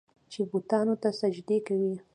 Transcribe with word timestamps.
چې 0.31 0.41
بوتانو 0.49 0.95
ته 1.01 1.09
سجدې 1.21 1.57
کوي. 1.67 1.93